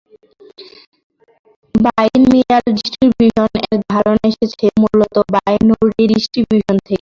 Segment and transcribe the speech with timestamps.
[1.75, 6.89] Binomial distribution এর ধারনা এসেছে মূলত বারনৌলি ডিস্ট্রিবিউশন থেকেই।